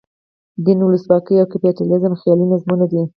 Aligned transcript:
دین، 0.65 0.79
ولسواکي 0.83 1.35
او 1.39 1.47
کپیټالیزم 1.53 2.13
خیالي 2.21 2.45
نظمونه 2.51 2.85
دي. 2.91 3.01